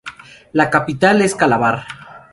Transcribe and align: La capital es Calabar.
La 0.53 0.71
capital 0.71 1.21
es 1.21 1.35
Calabar. 1.35 1.85